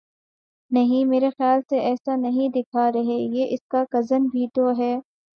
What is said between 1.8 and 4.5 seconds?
ایسا نہیں دکھا رہے یہ اس کا کزن بھی